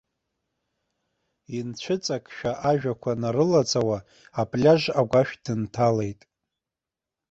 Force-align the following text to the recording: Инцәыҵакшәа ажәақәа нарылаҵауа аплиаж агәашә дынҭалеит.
Инцәыҵакшәа 1.57 2.51
ажәақәа 2.71 3.11
нарылаҵауа 3.21 3.97
аплиаж 4.41 4.81
агәашә 4.99 5.35
дынҭалеит. 5.43 6.21